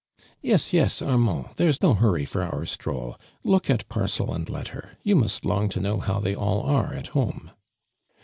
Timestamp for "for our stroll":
2.25-3.19